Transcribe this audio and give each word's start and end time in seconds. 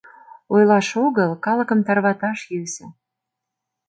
Ойлаш 0.53 0.89
огыл, 1.05 1.31
калыкым 1.45 1.79
тарваташ 1.87 2.39
йӧсӧ. 2.53 2.85